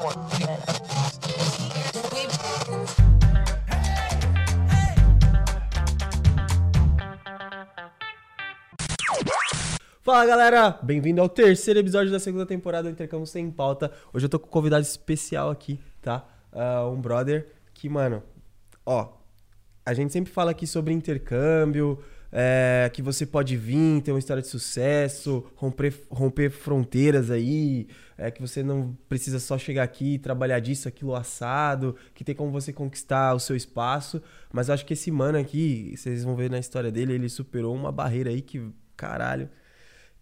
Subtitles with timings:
[0.00, 0.14] Fala
[10.24, 13.92] galera, bem-vindo ao terceiro episódio da segunda temporada do Intercâmbio Sem Pauta.
[14.10, 16.26] Hoje eu tô com um convidado especial aqui, tá?
[16.50, 18.22] Uh, um brother que, mano,
[18.86, 19.12] ó,
[19.84, 22.02] a gente sempre fala aqui sobre intercâmbio,
[22.32, 28.30] é, que você pode vir, ter uma história de sucesso, romper, romper fronteiras aí, é,
[28.30, 32.50] que você não precisa só chegar aqui e trabalhar disso, aquilo assado, que tem como
[32.50, 34.22] você conquistar o seu espaço.
[34.52, 37.74] Mas eu acho que esse mano aqui, vocês vão ver na história dele, ele superou
[37.74, 38.62] uma barreira aí que,
[38.96, 39.48] caralho,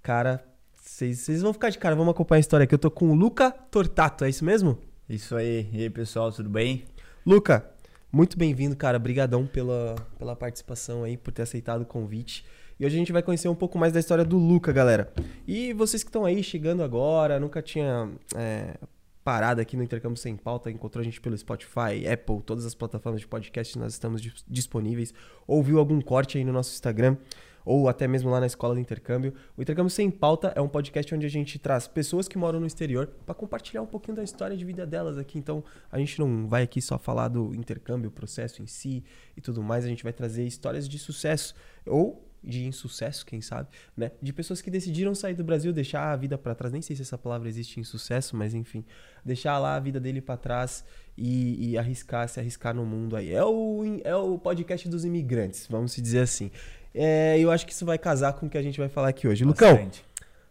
[0.03, 0.43] cara,
[0.75, 2.75] vocês vão ficar de cara, vamos acompanhar a história aqui.
[2.75, 4.79] Eu tô com o Luca Tortato, é isso mesmo?
[5.09, 5.69] Isso aí.
[5.73, 6.85] E aí, pessoal, tudo bem?
[7.27, 7.71] Luca,
[8.13, 8.97] muito bem-vindo, cara.
[8.97, 12.45] Obrigadão pela, pela participação aí, por ter aceitado o convite.
[12.79, 15.13] E hoje a gente vai conhecer um pouco mais da história do Luca, galera.
[15.47, 18.75] E vocês que estão aí chegando agora, nunca tinha é,
[19.25, 23.21] parado aqui no Intercâmbio Sem Pauta, encontrou a gente pelo Spotify, Apple, todas as plataformas
[23.21, 25.13] de podcast, nós estamos disponíveis.
[25.47, 27.17] Ouviu algum corte aí no nosso Instagram?
[27.69, 29.35] Ou até mesmo lá na escola do intercâmbio.
[29.55, 32.67] O Intercâmbio Sem Pauta é um podcast onde a gente traz pessoas que moram no
[32.67, 35.39] exterior para compartilhar um pouquinho da história de vida delas aqui.
[35.39, 39.05] Então, a gente não vai aqui só falar do intercâmbio, o processo em si
[39.37, 43.69] e tudo mais, a gente vai trazer histórias de sucesso ou de insucesso, quem sabe,
[43.97, 44.13] né?
[44.23, 46.73] De pessoas que decidiram sair do Brasil, deixar a vida para trás.
[46.73, 48.85] Nem sei se essa palavra existe insucesso, mas enfim,
[49.25, 50.85] deixar lá a vida dele para trás
[51.17, 53.33] e, e, arriscar, se arriscar no mundo aí.
[53.33, 56.51] É o, é o podcast dos imigrantes, vamos se dizer assim.
[56.95, 59.29] É, eu acho que isso vai casar com o que a gente vai falar aqui
[59.29, 59.45] hoje.
[59.45, 60.03] Bastante.
[60.03, 60.09] Lucão.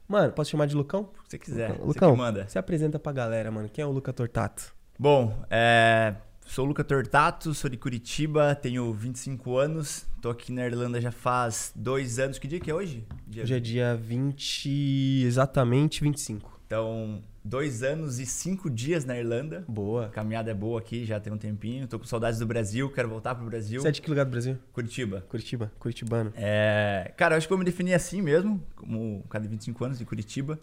[0.08, 1.10] Mano, posso chamar de Lucão?
[1.26, 1.70] Se você quiser.
[1.72, 2.48] Lucão, Lucão manda.
[2.48, 3.70] Se apresenta pra galera, mano.
[3.70, 4.74] Quem é o Luca Tortato?
[4.98, 6.16] Bom, é,
[6.46, 11.12] sou o Luca Tortato, sou de Curitiba, tenho 25 anos, tô aqui na Irlanda já
[11.12, 12.40] faz dois anos.
[12.40, 13.06] Que dia que é hoje?
[13.28, 13.44] Dia...
[13.44, 16.60] Hoje é dia 20, exatamente 25.
[16.66, 19.64] Então, dois anos e cinco dias na Irlanda.
[19.68, 20.10] Boa.
[20.10, 21.88] Caminhada é boa aqui, já tem um tempinho.
[21.88, 23.82] Tô com saudades do Brasil, quero voltar pro Brasil.
[23.82, 24.58] Você é de que lugar do Brasil?
[24.74, 25.26] Curitiba.
[25.30, 26.34] Curitiba, curitibano.
[26.36, 27.14] É...
[27.16, 30.60] Cara, eu acho que eu me defini assim mesmo, como cada 25 anos de Curitiba.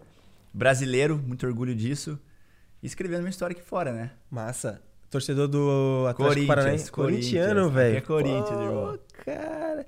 [0.53, 2.19] Brasileiro, muito orgulho disso.
[2.83, 4.11] E escrevendo minha história aqui fora, né?
[4.29, 4.79] Massa.
[5.09, 6.91] Torcedor do Atlético Paranaense.
[6.91, 7.97] Corintiano, velho.
[7.97, 8.99] É Corinthians, Pô, irmão.
[9.25, 9.87] cara.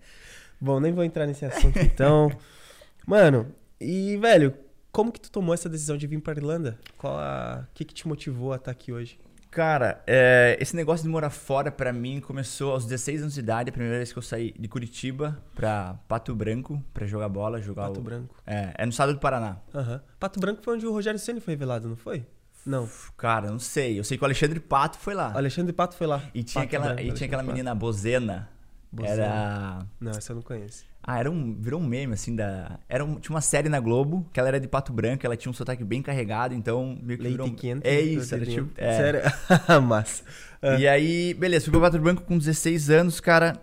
[0.59, 2.31] Bom, nem vou entrar nesse assunto então.
[3.05, 4.53] Mano, e, velho,
[4.97, 6.79] como que tu tomou essa decisão de vir para Irlanda?
[6.97, 7.67] Qual a...
[7.69, 9.19] O que, que te motivou a estar aqui hoje?
[9.51, 13.69] Cara, é, esse negócio de morar fora para mim começou aos 16 anos de idade,
[13.69, 17.89] a primeira vez que eu saí de Curitiba para Pato Branco para jogar bola, jogar
[17.89, 18.03] Pato o...
[18.03, 18.33] Branco.
[18.43, 19.57] É, é no estado do Paraná.
[19.71, 19.99] Uhum.
[20.19, 22.25] Pato Branco foi onde o Rogério Ceni foi revelado, não foi?
[22.65, 22.89] Não.
[23.15, 23.99] Cara, não sei.
[23.99, 25.31] Eu sei que o Alexandre Pato foi lá.
[25.31, 26.23] O Alexandre Pato foi lá.
[26.33, 28.49] E tinha Pato aquela, Branco, e tinha aquela menina Bozena.
[28.91, 29.13] Bozena.
[29.13, 29.87] Era.
[29.99, 30.85] Não, essa eu não conheço.
[31.09, 32.81] Ah, era um, virou um meme, assim, da...
[32.89, 35.49] Era um, tinha uma série na Globo, que ela era de Pato Branco, ela tinha
[35.49, 36.99] um sotaque bem carregado, então...
[37.01, 37.53] Meio que Leite virou...
[37.55, 37.87] quente.
[37.87, 38.69] É isso, era tipo...
[38.75, 38.97] É.
[38.97, 39.21] Sério?
[39.83, 40.23] Massa.
[40.77, 43.53] E aí, beleza, fui pro Pato Branco com 16 anos, cara...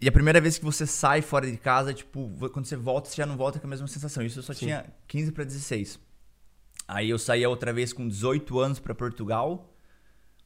[0.00, 3.16] E a primeira vez que você sai fora de casa, tipo, quando você volta, você
[3.16, 4.22] já não volta com a mesma sensação.
[4.22, 4.66] Isso eu só Sim.
[4.66, 5.98] tinha 15 para 16.
[6.86, 9.74] Aí eu saí outra vez com 18 anos para Portugal.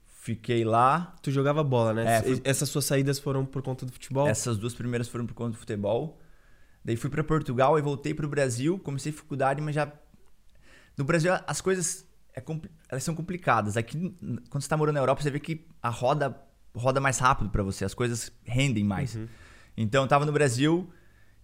[0.07, 1.17] Fiquei lá.
[1.21, 2.19] Tu jogava bola, né?
[2.19, 2.23] É.
[2.45, 4.29] Essas suas saídas foram por conta do futebol?
[4.29, 6.20] Essas duas primeiras foram por conta do futebol.
[6.85, 8.79] Daí fui para Portugal e voltei para o Brasil.
[8.79, 9.93] Comecei faculdade, mas já.
[10.97, 12.69] No Brasil as coisas é compl...
[12.89, 13.77] elas são complicadas.
[13.77, 14.17] Aqui,
[14.49, 17.63] quando você está morando na Europa, você vê que a roda roda mais rápido para
[17.63, 19.17] você, as coisas rendem mais.
[19.17, 19.29] Uhum.
[19.77, 20.89] Então, eu tava no Brasil,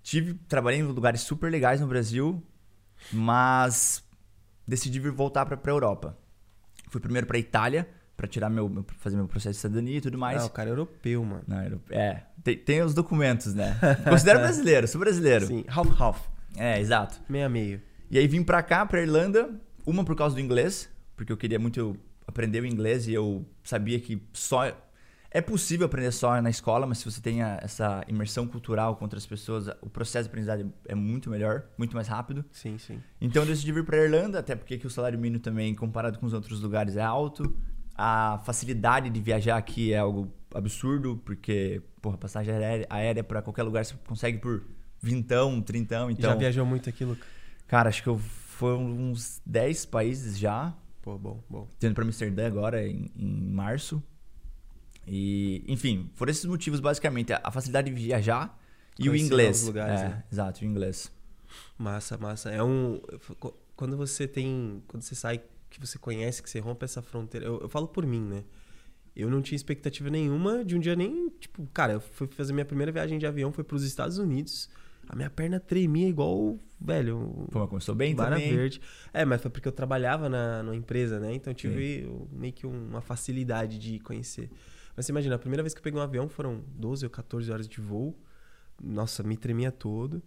[0.02, 2.42] tive trabalhei em lugares super legais no Brasil,
[3.12, 4.04] mas
[4.66, 6.16] decidi vir voltar para a Europa.
[6.88, 10.16] Fui primeiro para Itália para tirar meu, meu, fazer meu processo de cidadania e tudo
[10.16, 10.40] mais.
[10.40, 11.44] Não, o cara é europeu, mano.
[11.46, 11.58] Não,
[11.90, 13.78] é, tem, tem os documentos, né?
[14.08, 15.46] Considero brasileiro, sou brasileiro.
[15.46, 16.20] Sim, half half.
[16.56, 17.20] É, exato.
[17.28, 17.82] Meio a meio.
[18.10, 19.50] E aí vim para cá, para Irlanda,
[19.84, 21.96] uma por causa do inglês, porque eu queria muito
[22.26, 24.72] aprender o inglês e eu sabia que só
[25.30, 29.26] é possível aprender só na escola, mas se você tem essa imersão cultural com outras
[29.26, 32.42] pessoas, o processo de aprendizagem é muito melhor, muito mais rápido.
[32.50, 33.02] Sim, sim.
[33.20, 36.32] Então eu decidi vir para Irlanda, até porque o salário mínimo também, comparado com os
[36.32, 37.54] outros lugares, é alto.
[37.96, 42.54] A facilidade de viajar aqui é algo absurdo, porque, porra, passagem
[42.88, 44.62] aérea, para qualquer lugar você consegue por
[45.00, 46.30] vintão, trintão, então...
[46.30, 47.26] Já viajou muito aqui, Luca?
[47.66, 48.18] Cara, acho que eu
[48.56, 50.74] foram uns 10 países já.
[51.02, 51.68] Pô, bom, bom.
[51.78, 54.02] Tendo para Amsterdã agora, em, em, março.
[55.06, 57.32] E, enfim, foram esses motivos, basicamente.
[57.32, 58.58] A facilidade de viajar
[58.98, 59.64] e o inglês.
[59.64, 60.24] Lugares, é, né?
[60.32, 61.12] Exato, o inglês.
[61.78, 62.50] Massa, massa.
[62.50, 63.00] É um...
[63.76, 64.82] Quando você tem...
[64.88, 67.46] Quando você sai que você conhece, que você rompe essa fronteira.
[67.46, 68.44] Eu, eu falo por mim, né?
[69.14, 71.30] Eu não tinha expectativa nenhuma de um dia nem.
[71.40, 74.68] Tipo, cara, eu fui fazer minha primeira viagem de avião, foi para os Estados Unidos.
[75.08, 77.46] A minha perna tremia igual velho.
[77.50, 78.54] Pô, mas começou bem Vara também.
[78.54, 78.80] Verde.
[79.12, 81.34] É, mas foi porque eu trabalhava na, numa empresa, né?
[81.34, 84.50] Então eu tive meio que uma facilidade de conhecer.
[84.96, 87.50] Mas você imagina, a primeira vez que eu peguei um avião foram 12 ou 14
[87.50, 88.18] horas de voo.
[88.82, 90.22] Nossa, me tremia todo.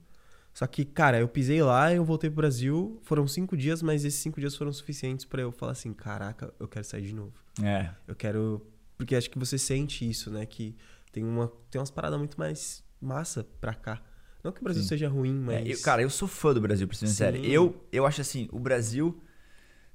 [0.60, 3.00] Só que, cara, eu pisei lá, eu voltei pro Brasil.
[3.04, 6.68] Foram cinco dias, mas esses cinco dias foram suficientes pra eu falar assim: caraca, eu
[6.68, 7.32] quero sair de novo.
[7.64, 7.92] É.
[8.06, 8.62] Eu quero.
[8.98, 10.46] Porque acho que você sente isso, né?
[10.46, 10.76] Que
[11.14, 14.02] tem, uma, tem umas paradas muito mais massa pra cá.
[14.44, 14.90] Não que o Brasil Sim.
[14.90, 15.70] seja ruim, É, mas.
[15.70, 17.38] eu- cara, eu sou fã do Brasil, pra ser sincero.
[17.38, 19.18] Eu, eu acho assim, o Brasil,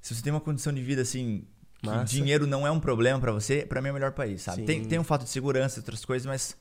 [0.01, 1.45] se você tem uma condição de vida assim,
[1.79, 2.05] que Massa.
[2.11, 4.61] dinheiro não é um problema pra você, pra mim é o melhor país, sabe?
[4.61, 4.65] Sim.
[4.65, 6.57] Tem, tem um fato de segurança, outras coisas, mas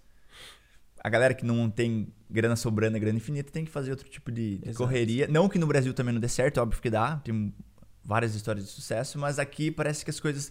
[1.04, 4.56] a galera que não tem grana sobrando, grana infinita, tem que fazer outro tipo de,
[4.58, 5.28] de correria.
[5.28, 7.54] Não que no Brasil também não dê certo, óbvio que dá, tem
[8.02, 10.50] várias histórias de sucesso, mas aqui parece que as coisas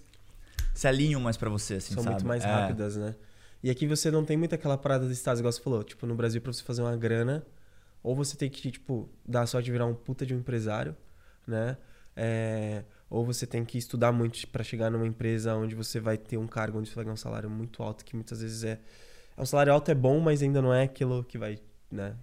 [0.75, 2.15] se alinham mais pra você, assim, são sabe?
[2.15, 2.47] muito mais É.
[2.47, 3.15] rápidas, né?
[3.63, 5.83] E aqui você não tem muito aquela parada de Estados, igual você falou.
[5.83, 7.43] Tipo, no Brasil, pra você fazer uma grana,
[8.03, 10.95] ou você tem que, tipo, dar a sorte de virar um puta de um empresário,
[11.47, 11.77] né?
[12.15, 16.37] É, ou você tem que estudar muito pra chegar numa empresa onde você vai ter
[16.37, 18.79] um cargo, onde você vai ganhar um salário muito alto, que muitas vezes é...
[19.37, 21.57] é um salário alto é bom, mas ainda não é aquilo que vai,
[21.91, 22.15] né?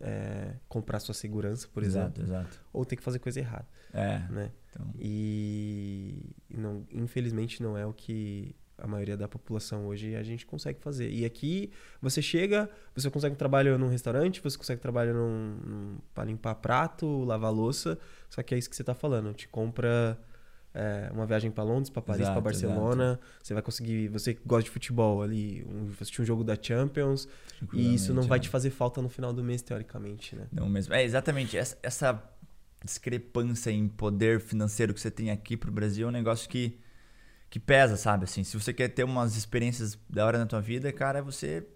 [0.00, 2.22] é, comprar sua segurança, por exemplo.
[2.22, 2.60] Exato, exato.
[2.72, 4.52] Ou tem que fazer coisa errada, É, né?
[4.70, 4.86] então...
[4.98, 10.78] E não, infelizmente não é o que a maioria da população hoje a gente consegue
[10.80, 11.10] fazer.
[11.10, 15.98] E aqui você chega, você consegue um trabalho num restaurante, você consegue trabalho num, num,
[16.14, 17.98] para limpar prato, lavar louça,
[18.28, 20.16] só que é isso que você tá falando, te compra
[20.78, 24.40] é, uma viagem para Londres, para Paris, para Exato, Barcelona, você vai conseguir, você que
[24.46, 27.26] gosta de futebol ali, um, assistir um jogo da Champions,
[27.72, 28.40] e isso não tranquilamente, vai é.
[28.42, 30.46] te fazer falta no final do mês teoricamente, né?
[30.52, 30.94] Não mesmo.
[30.94, 32.22] É exatamente essa, essa
[32.84, 36.78] discrepância em poder financeiro que você tem aqui pro Brasil é um negócio que,
[37.50, 38.22] que pesa, sabe?
[38.22, 41.66] Assim, se você quer ter umas experiências da hora na tua vida, cara, você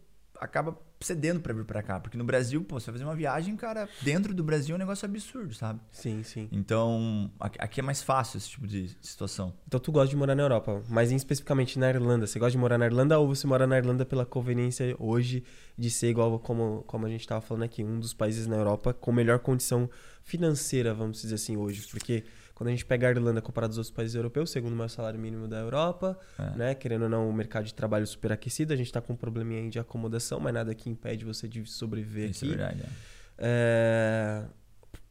[0.41, 2.01] acaba cedendo pra vir pra cá.
[2.01, 4.79] Porque no Brasil, pô, você vai fazer uma viagem, cara, dentro do Brasil é um
[4.79, 5.81] negócio absurdo, sabe?
[5.91, 6.49] Sim, sim.
[6.53, 9.53] Então, aqui é mais fácil esse tipo de situação.
[9.67, 12.27] Então tu gosta de morar na Europa, mas especificamente na Irlanda.
[12.27, 15.45] Você gosta de morar na Irlanda ou você mora na Irlanda pela conveniência hoje
[15.77, 18.93] de ser igual como, como a gente estava falando aqui, um dos países na Europa
[18.93, 19.89] com melhor condição
[20.23, 21.87] financeira, vamos dizer assim, hoje.
[21.91, 24.89] Porque quando a gente pega a Irlanda comparado aos outros países europeus, segundo o maior
[24.89, 26.57] salário mínimo da Europa, É.
[26.57, 26.75] né?
[26.75, 29.61] Querendo ou não, o mercado de trabalho super aquecido, a gente tá com um probleminha
[29.63, 32.55] aí de acomodação, mas nada que impede você de sobreviver Isso aqui.
[32.55, 32.83] é verdade.
[32.83, 33.13] é.
[33.39, 34.45] É,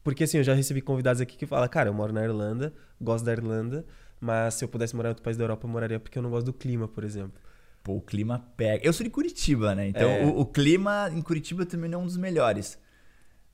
[0.02, 3.24] Porque assim, eu já recebi convidados aqui que falam, cara, eu moro na Irlanda, gosto
[3.24, 3.84] da Irlanda,
[4.20, 6.30] mas se eu pudesse morar em outro país da Europa, eu moraria porque eu não
[6.30, 7.40] gosto do clima, por exemplo.
[7.84, 8.84] Pô, o clima pega.
[8.86, 9.88] Eu sou de Curitiba, né?
[9.88, 10.24] Então É.
[10.24, 12.78] o, o clima em Curitiba também não é um dos melhores.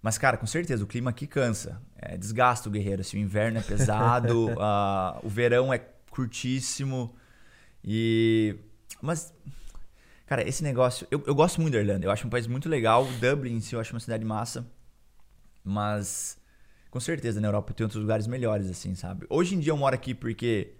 [0.00, 1.80] Mas, cara, com certeza, o clima aqui cansa.
[1.96, 3.00] É, desgasta o guerreiro.
[3.00, 5.80] Assim, o inverno é pesado, ah, o verão é
[6.10, 7.14] curtíssimo.
[7.84, 8.56] E.
[9.02, 9.32] Mas.
[10.26, 11.06] Cara, esse negócio.
[11.10, 12.06] Eu, eu gosto muito da Irlanda.
[12.06, 13.04] Eu acho um país muito legal.
[13.20, 14.66] Dublin em si eu acho uma cidade massa.
[15.64, 16.38] Mas.
[16.90, 19.26] Com certeza, na Europa tem outros lugares melhores, assim, sabe?
[19.28, 20.72] Hoje em dia eu moro aqui porque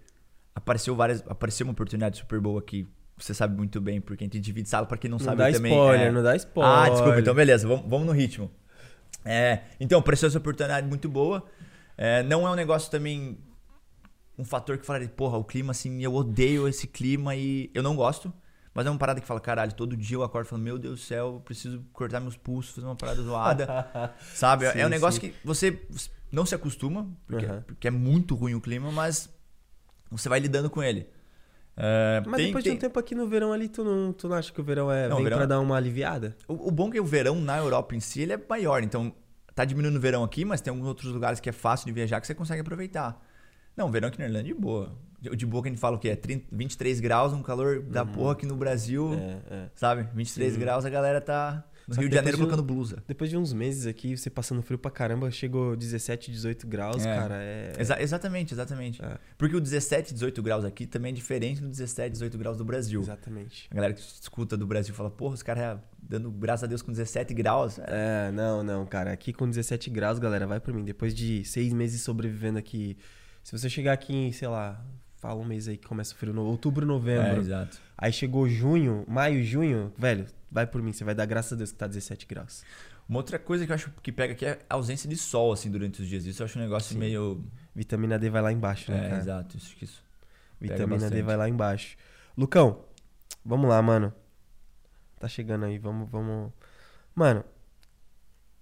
[0.55, 1.23] apareceu várias.
[1.27, 2.87] Apareceu uma oportunidade super boa aqui.
[3.17, 5.51] Você sabe muito bem, porque a gente divide sala pra quem não, Não sabe dá
[5.51, 5.73] também.
[5.73, 6.73] spoiler, é, não dá spoiler.
[6.73, 8.49] ah, desculpa, então beleza, vamos, vamos no ritmo.
[9.25, 11.45] É, então, apareceu essa oportunidade muito boa.
[11.97, 13.37] É, não é um negócio também.
[14.37, 17.95] Um fator que fala, porra, o clima assim, eu odeio esse clima e eu não
[17.95, 18.33] gosto.
[18.73, 21.03] Mas é uma parada que fala, caralho, todo dia eu acordo falando, meu Deus do
[21.03, 24.15] céu, eu preciso cortar meus pulsos, fazer uma parada zoada.
[24.33, 24.65] sabe?
[24.65, 25.29] é Sim, um negócio sim.
[25.29, 25.81] que você
[26.31, 27.63] não se acostuma, porque, Aham.
[27.67, 29.29] porque é muito ruim o clima, mas
[30.09, 31.09] você vai lidando com ele.
[31.81, 34.27] É, Mas tem- depois tem- de um tempo aqui no verão ali, tu não, tu
[34.27, 36.35] não acha que o verão é Não, vem verão pra é- dar uma aliviada?
[36.47, 39.13] O, o bom é que o verão na Europa em si ele é maior, então
[39.55, 42.19] tá diminuindo o verão aqui, mas tem alguns outros lugares que é fácil de viajar
[42.19, 43.21] que você consegue aproveitar.
[43.77, 44.91] Não, o verão aqui na Irlanda é de boa.
[45.21, 46.09] De, boa que a gente fala o quê?
[46.09, 49.69] É 30, 23 graus, um calor da porra aqui no Brasil, É, é.
[49.75, 50.07] sabe?
[50.13, 50.59] 23 Sim.
[50.59, 53.03] graus a galera tá no Só Rio de Janeiro de um- colocando blusa.
[53.07, 57.15] Depois de uns meses aqui, você passando frio pra caramba, chegou 17, 18 graus, É.
[57.15, 57.73] cara, é...
[57.77, 59.03] Exa- exatamente, exatamente.
[59.03, 59.17] É.
[59.37, 63.01] Porque o 17, 18 graus aqui também é diferente do 17, 18 graus do Brasil.
[63.01, 63.67] Exatamente.
[63.71, 66.91] A galera que escuta do Brasil fala, porra, os caras dando graças a Deus com
[66.91, 67.77] 17 graus.
[67.79, 69.11] É, É, não, não, cara.
[69.11, 70.83] Aqui com 17 graus, galera, vai por mim.
[70.85, 72.97] Depois de seis meses sobrevivendo aqui.
[73.43, 74.83] Se você chegar aqui em, sei lá,
[75.19, 77.41] fala um mês aí que começa o frio, no outubro, é, novembro.
[77.41, 77.77] exato.
[77.97, 80.91] aí chegou junho, maio, junho, velho, vai por mim.
[80.93, 82.63] Você vai dar graças a Deus que tá 17 graus.
[83.07, 85.69] Uma outra coisa que eu acho que pega aqui é a ausência de sol, assim,
[85.71, 86.25] durante os dias.
[86.25, 86.99] Isso eu acho um negócio Sim.
[86.99, 87.43] meio.
[87.75, 89.21] Vitamina D vai lá embaixo, né, É, cara?
[89.21, 89.57] exato.
[89.57, 90.03] Isso, isso.
[90.59, 91.97] pega Vitamina D vai lá embaixo.
[92.37, 92.83] Lucão,
[93.43, 94.13] vamos lá, mano.
[95.19, 96.51] Tá chegando aí, vamos, vamos.
[97.15, 97.43] Mano,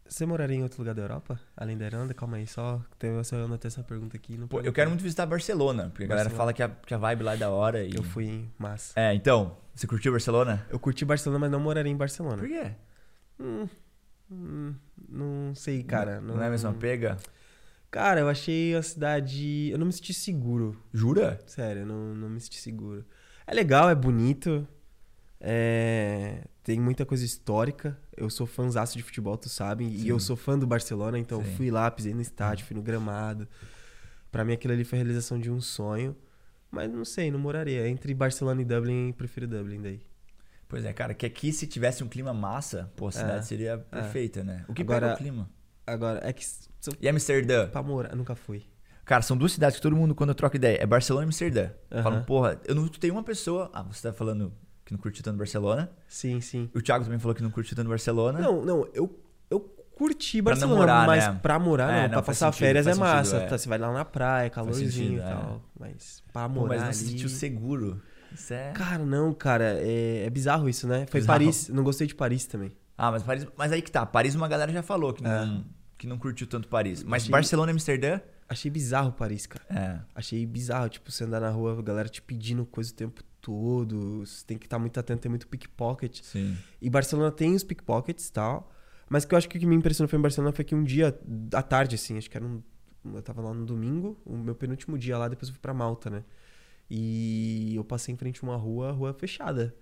[0.09, 1.39] você moraria em outro lugar da Europa?
[1.55, 2.13] Além da Irlanda?
[2.13, 2.81] Calma aí, só.
[2.97, 4.37] Tem, eu só anotei essa pergunta aqui.
[4.47, 6.37] Pô, eu quero muito visitar Barcelona, porque a galera Barcelona.
[6.37, 7.83] fala que a, que a vibe lá é da hora.
[7.83, 7.95] E...
[7.95, 8.93] Eu fui em massa.
[8.99, 10.65] É, então, você curtiu Barcelona?
[10.69, 12.37] Eu curti Barcelona, mas não moraria em Barcelona.
[12.37, 12.71] Por quê?
[13.39, 13.67] Hum,
[14.31, 14.75] hum,
[15.07, 16.19] não sei, cara.
[16.19, 17.17] Não, não é a mesma pega?
[17.89, 19.69] Cara, eu achei a cidade.
[19.71, 20.81] Eu não me senti seguro.
[20.93, 21.39] Jura?
[21.45, 23.05] Sério, eu não, não me senti seguro.
[23.45, 24.67] É legal, é bonito.
[25.39, 26.43] É...
[26.63, 27.97] Tem muita coisa histórica.
[28.15, 29.85] Eu sou fãzaço de futebol, tu sabe.
[29.85, 30.05] Sim.
[30.05, 31.55] E eu sou fã do Barcelona, então Sim.
[31.55, 33.47] fui lá, pisei no estádio, fui no gramado.
[34.31, 36.15] Pra mim aquilo ali foi a realização de um sonho.
[36.69, 37.87] Mas não sei, não moraria.
[37.87, 40.01] Entre Barcelona e Dublin, prefiro Dublin daí.
[40.67, 43.71] Pois é, cara, que aqui se tivesse um clima massa, pô, a cidade é, seria
[43.71, 43.77] é.
[43.77, 44.43] perfeita, é.
[44.43, 44.65] né?
[44.67, 45.49] O que agora, pega o clima?
[45.85, 46.45] Agora, é que.
[46.99, 47.69] E Amsterdã?
[47.69, 48.65] Pra morar, nunca fui.
[49.05, 51.69] Cara, são duas cidades que todo mundo, quando troca ideia, é Barcelona e Amsterdã.
[51.89, 52.03] Uhum.
[52.03, 53.71] Falam, porra, eu não tenho uma pessoa.
[53.73, 54.51] Ah, você tá falando
[54.87, 55.91] que não curtiu tanto Barcelona.
[56.07, 56.69] Sim, sim.
[56.73, 58.39] O Thiago também falou que não curtiu tanto Barcelona.
[58.39, 61.39] Não, não, eu, eu curti Barcelona, pra namorar, mas né?
[61.43, 62.09] pra morar, é, não.
[62.09, 63.31] Pra passar sentido, férias é massa.
[63.31, 63.57] Sentido, é.
[63.57, 65.61] Você vai lá na praia, calorzinho sentido, e tal.
[65.61, 65.79] É.
[65.79, 66.61] Mas pra morar.
[66.61, 66.95] Pô, mas não ali...
[66.95, 68.01] se sentiu seguro.
[68.33, 68.71] Isso é...
[68.71, 69.77] Cara, não, cara.
[69.77, 71.05] É, é bizarro isso, né?
[71.07, 71.37] Foi bizarro.
[71.37, 71.67] Paris.
[71.67, 72.71] Não gostei de Paris também.
[72.97, 73.45] Ah, mas Paris.
[73.57, 74.05] Mas aí que tá.
[74.05, 75.63] Paris uma galera já falou que não, é.
[75.97, 77.03] que não curtiu tanto Paris.
[77.03, 78.21] Mas achei, Barcelona e Amsterdã.
[78.47, 79.65] Achei bizarro Paris, cara.
[79.69, 79.99] É.
[80.15, 80.87] Achei bizarro.
[80.87, 83.36] Tipo, você andar na rua, a galera te pedindo coisa o tempo todo.
[83.51, 86.21] Você tem que estar muito atento, tem muito pickpocket.
[86.23, 86.57] Sim.
[86.81, 88.71] E Barcelona tem os pickpockets e tal.
[89.09, 90.83] Mas que eu acho que o que me impressionou foi em Barcelona foi que um
[90.83, 91.17] dia,
[91.53, 92.61] à tarde, assim, acho que era um.
[93.05, 96.09] Eu tava lá no domingo, o meu penúltimo dia lá, depois eu fui pra Malta,
[96.09, 96.23] né?
[96.89, 99.73] E eu passei em frente a uma rua, rua fechada.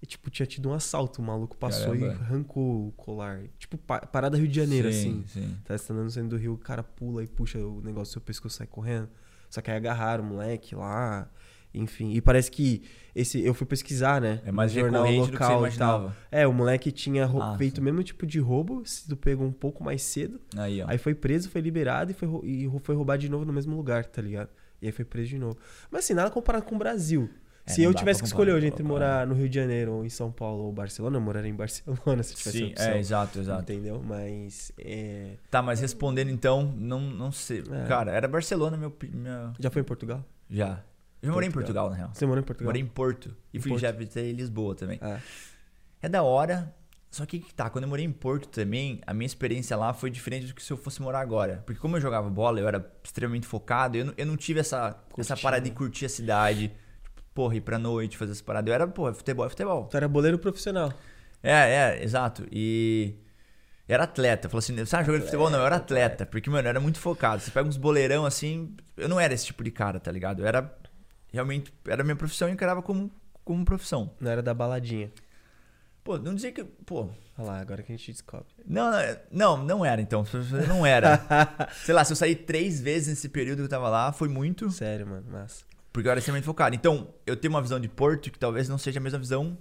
[0.00, 1.22] E, tipo, tinha tido um assalto.
[1.22, 2.06] O maluco passou Caramba.
[2.06, 3.44] e arrancou o colar.
[3.58, 5.24] Tipo, parada Rio de Janeiro, sim, assim.
[5.26, 5.58] Sim.
[5.64, 8.12] Tá você tá andando saindo do Rio, o cara pula e puxa o negócio do
[8.12, 9.08] seu pescoço sai correndo.
[9.48, 11.30] Só que aí agarraram o moleque lá.
[11.76, 12.12] Enfim.
[12.12, 12.82] E parece que
[13.14, 13.44] esse.
[13.44, 14.40] Eu fui pesquisar, né?
[14.44, 16.16] É mais jornal local do que imaginava.
[16.30, 19.84] É, o moleque tinha ah, feito o mesmo tipo de roubo, sido pego um pouco
[19.84, 20.40] mais cedo.
[20.56, 20.86] Aí, ó.
[20.88, 24.04] Aí foi preso, foi liberado e foi, e foi roubado de novo no mesmo lugar,
[24.06, 24.48] tá ligado?
[24.80, 25.56] E aí foi preso de novo.
[25.90, 27.30] Mas assim, nada comparado com o Brasil.
[27.66, 30.08] É, Se eu tivesse que escolher hoje entre morar no Rio de Janeiro ou em
[30.08, 33.62] São Paulo ou Barcelona, eu moraria em Barcelona se tivesse Sim, opção, é, exato, exato.
[33.62, 34.00] Entendeu?
[34.06, 34.70] Mas.
[34.78, 35.32] É...
[35.50, 37.64] Tá, mas respondendo então, não, não sei.
[37.70, 37.88] É.
[37.88, 38.94] Cara, era Barcelona meu.
[39.12, 39.52] Minha...
[39.58, 40.24] Já foi em Portugal?
[40.48, 40.82] Já.
[41.22, 42.10] Eu morei em Portugal, na real.
[42.12, 42.68] Você morou em Portugal?
[42.68, 43.36] Morei em Porto.
[43.52, 43.80] E fui, Porto.
[43.80, 44.98] já visitei Lisboa também.
[45.02, 45.18] É.
[46.02, 46.74] é da hora.
[47.10, 50.46] Só que tá, quando eu morei em Porto também, a minha experiência lá foi diferente
[50.46, 51.62] do que se eu fosse morar agora.
[51.64, 54.98] Porque como eu jogava bola, eu era extremamente focado, eu não, eu não tive essa,
[55.16, 58.68] essa parada de curtir a cidade, tipo, porra, ir pra noite, fazer essa parada.
[58.68, 59.86] Eu era, porra, futebol é futebol.
[59.86, 60.92] Tu era boleiro profissional.
[61.42, 62.46] É, é, exato.
[62.52, 63.14] E
[63.88, 64.48] era atleta.
[64.48, 65.48] Falou assim, sabe jogando futebol?
[65.48, 66.26] Não, eu era atleta.
[66.26, 67.40] Porque, mano, eu era muito focado.
[67.40, 70.40] Você pega uns boleirão assim, eu não era esse tipo de cara, tá ligado?
[70.42, 70.76] Eu era
[71.36, 73.10] realmente, era minha profissão e encarava como,
[73.44, 74.10] como profissão.
[74.20, 75.12] Não era da baladinha.
[76.02, 76.64] Pô, não dizer que.
[76.64, 77.08] Pô.
[77.38, 78.46] Olha lá, agora que a gente descobre.
[78.64, 78.90] Não,
[79.30, 80.24] não, não era então.
[80.68, 81.20] Não era.
[81.84, 84.70] Sei lá, se eu saí três vezes nesse período que eu tava lá, foi muito.
[84.70, 85.64] Sério, mano, massa.
[85.92, 86.74] Porque eu era extremamente focado.
[86.74, 89.58] Então, eu tenho uma visão de Porto que talvez não seja a mesma visão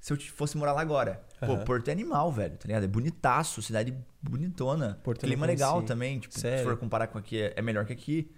[0.00, 1.22] se eu fosse morar lá agora.
[1.40, 1.64] Pô, uhum.
[1.64, 2.84] Porto é animal, velho, tá ligado?
[2.84, 4.98] É bonitaço, cidade bonitona.
[5.02, 6.18] Porto Clima legal também.
[6.18, 6.58] Tipo, Sério?
[6.58, 8.30] se for comparar com aqui, é melhor que aqui.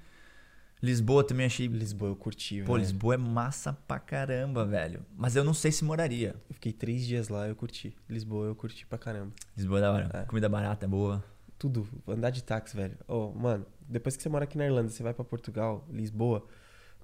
[0.83, 1.69] Lisboa também achei.
[1.69, 2.79] Lisboa eu curti, Pô, velho.
[2.79, 5.07] Lisboa é massa pra caramba, velho.
[5.17, 6.35] Mas eu não sei se moraria.
[6.49, 7.95] Eu fiquei três dias lá, eu curti.
[8.09, 9.33] Lisboa eu curti pra caramba.
[9.57, 10.11] Lisboa é da hora.
[10.13, 10.25] É.
[10.25, 11.23] Comida barata, é boa.
[11.57, 11.87] Tudo.
[12.09, 12.97] Andar de táxi, velho.
[13.07, 16.45] Oh, mano, depois que você mora aqui na Irlanda, você vai pra Portugal, Lisboa.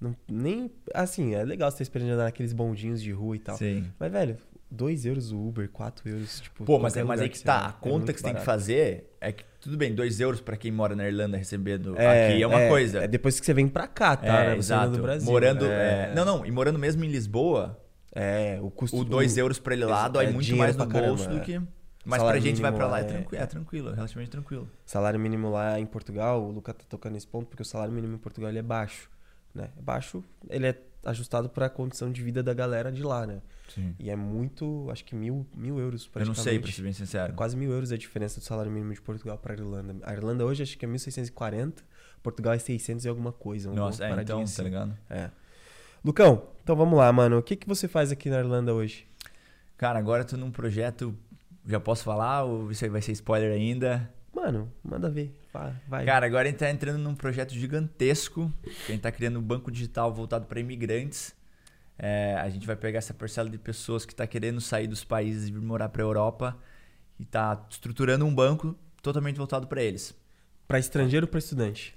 [0.01, 0.69] Não, nem.
[0.93, 3.57] Assim, é legal você ter experiência andar naqueles bondinhos de rua e tal.
[3.57, 3.89] Sim.
[3.97, 4.37] Mas, velho,
[4.71, 6.63] 2 euros o Uber, 4 euros, tipo.
[6.63, 7.65] Pô, mas, é, mas aí que tá.
[7.65, 10.41] A é conta é que você tem que fazer é que, tudo bem, 2 euros
[10.41, 12.99] pra quem mora na Irlanda recebendo é, aqui é uma é, coisa.
[12.99, 14.27] É depois que você vem pra cá, tá?
[14.27, 14.57] É, né?
[14.57, 14.91] exato.
[14.91, 15.29] do Brasil.
[15.29, 15.65] Morando.
[15.65, 16.13] É.
[16.15, 17.79] não, não, e morando mesmo em Lisboa.
[18.13, 18.97] É, o custo.
[18.97, 21.61] O 2 euros pra ele lá dói muito mais no bolso do que.
[22.05, 24.69] Mas Salário pra gente vai pra lá é, tranquilo, é tranquilo, relativamente tranquilo.
[24.85, 28.15] Salário mínimo lá em Portugal, o Luca tá tocando nesse ponto, porque o salário mínimo
[28.15, 29.09] em Portugal ele é baixo.
[29.53, 29.69] Né?
[29.77, 33.41] É baixo, ele é ajustado para a condição de vida da galera de lá, né?
[33.73, 33.95] Sim.
[33.99, 36.39] E é muito, acho que mil, mil euros praticamente.
[36.39, 37.33] Eu não sei, pra ser bem sincero.
[37.33, 39.95] quase mil euros a diferença do salário mínimo de Portugal para a Irlanda.
[40.03, 41.75] A Irlanda hoje acho que é 1.640,
[42.21, 43.71] Portugal é 600 e alguma coisa.
[43.71, 44.57] Nossa, é, então, tá assim.
[44.57, 44.97] tá ligado?
[45.09, 45.29] É.
[46.03, 47.37] Lucão, então vamos lá, mano.
[47.37, 49.07] O que, que você faz aqui na Irlanda hoje?
[49.77, 51.15] Cara, agora eu tô num projeto,
[51.65, 54.09] já posso falar ou isso aí vai ser spoiler ainda?
[54.33, 55.33] Mano, manda ver.
[55.87, 56.05] Vai.
[56.05, 58.51] Cara, agora a gente tá entrando num projeto gigantesco.
[58.63, 61.35] Que a gente tá criando um banco digital voltado para imigrantes.
[61.97, 65.49] É, a gente vai pegar essa parcela de pessoas que está querendo sair dos países
[65.49, 66.57] e vir morar para a Europa
[67.19, 70.15] e tá estruturando um banco totalmente voltado para eles.
[70.67, 71.93] Para estrangeiro ou para estudante?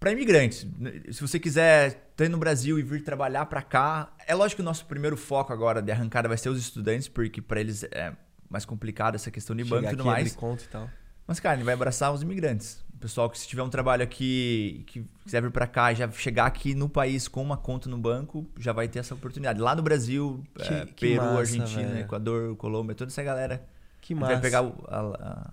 [0.00, 0.66] Para imigrantes.
[1.12, 4.64] Se você quiser estar no Brasil e vir trabalhar para cá, é lógico que o
[4.64, 8.12] nosso primeiro foco agora de arrancada vai ser os estudantes, porque para eles é
[8.50, 10.34] mais complicado essa questão de Chegar banco e tudo mais.
[10.34, 10.90] Conta e tal.
[11.26, 12.84] Mas, cara, ele vai abraçar os imigrantes.
[12.94, 16.46] O pessoal que se tiver um trabalho aqui, que quiser vir para cá já chegar
[16.46, 19.60] aqui no país com uma conta no banco, já vai ter essa oportunidade.
[19.60, 22.00] Lá no Brasil, que, é, que Peru, massa, Argentina.
[22.00, 23.62] Equador, Colômbia, toda essa galera
[24.00, 24.32] Que massa.
[24.32, 25.50] vai pegar a, a-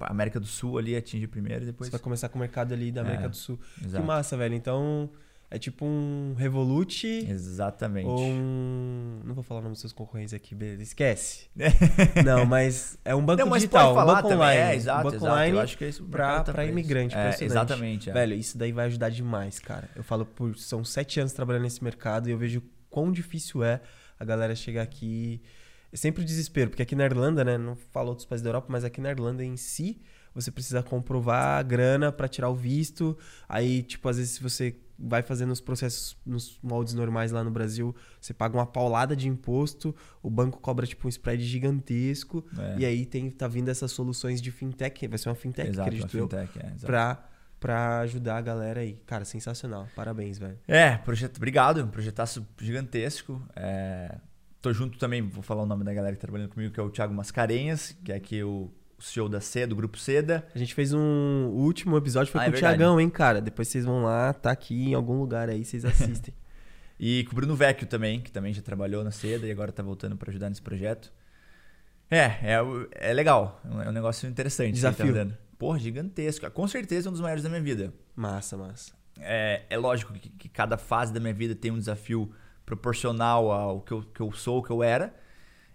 [0.00, 1.88] a América do Sul ali, atingir primeiro e depois.
[1.88, 3.58] Você vai começar com o mercado ali da América É, do Sul.
[3.82, 4.02] Exato.
[4.02, 4.54] Que massa, velho.
[4.54, 5.08] Então,
[5.50, 8.06] é tipo um Revolut Exatamente.
[8.06, 9.20] ou um...
[9.24, 10.82] Não vou falar o nome dos seus concorrentes aqui, beleza.
[10.82, 11.48] Esquece.
[12.24, 14.44] Não, mas é um banco Não, digital, pode falar um banco também.
[14.44, 14.60] online.
[14.60, 15.32] É, exato, um banco exato.
[15.32, 16.04] online Eu acho que é isso.
[16.04, 18.10] pra, pra imigrante, É, exatamente.
[18.10, 18.12] é.
[18.12, 19.88] Velho, isso daí vai ajudar demais, cara.
[19.96, 20.56] Eu falo por...
[20.58, 23.80] São sete anos trabalhando nesse mercado e eu vejo quão difícil é
[24.18, 25.40] a galera chegar aqui...
[25.90, 27.56] É sempre o desespero, porque aqui na Irlanda, né?
[27.56, 29.98] Não falo outros países da Europa, mas aqui na Irlanda em si,
[30.34, 33.16] você precisa comprovar a grana pra tirar o visto.
[33.48, 37.50] Aí, tipo, às vezes se você vai fazendo os processos nos moldes normais lá no
[37.50, 42.80] Brasil, você paga uma paulada de imposto, o banco cobra tipo um spread gigantesco, É.
[42.80, 46.14] e aí tem tá vindo essas soluções de fintech, vai ser uma fintech, Exato, acredito
[46.14, 46.86] uma eu, fintech, é, exato.
[46.86, 47.28] pra,
[47.60, 48.94] pra ajudar a galera aí.
[49.06, 49.86] Cara, sensacional.
[49.94, 50.58] Parabéns, velho.
[50.66, 53.40] É, projeto, obrigado, um projetaço gigantesco.
[53.54, 54.16] É,
[54.60, 56.82] tô junto também, vou falar o nome da galera que tá trabalhando comigo, que é
[56.82, 60.46] o Thiago Mascarenhas, que é aqui o, o CEO da Seda, do Grupo Seda.
[60.54, 60.98] A gente fez um
[61.48, 62.58] o último episódio foi Ah, com é o.
[62.58, 63.40] Tiagão, hein, cara.
[63.40, 66.34] Depois vocês vão lá, tá aqui em algum lugar aí, vocês assistem.
[67.00, 69.84] E com o Bruno Vecchio também, que também já trabalhou na Seda e agora tá
[69.84, 71.12] voltando para ajudar nesse projeto.
[72.10, 72.58] É, é,
[72.90, 74.72] é legal, é um- é negócio interessante.
[74.72, 75.14] Desafio.
[75.14, 75.32] Tá.
[75.56, 76.50] Porra, gigantesco.
[76.50, 77.92] Com certeza é um dos maiores da minha vida.
[78.16, 78.90] massa, massa.
[79.20, 82.32] É, é lógico que, que cada fase da minha vida tem um desafio
[82.66, 85.14] proporcional ao que eu, que eu sou, o que eu era.